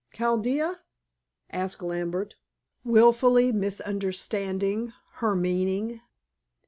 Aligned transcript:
"Chaldea?" 0.11 0.81
asked 1.51 1.83
Lambert, 1.83 2.35
wilfully 2.83 3.51
misunderstanding 3.51 4.93
her 5.17 5.35
meaning. 5.35 6.01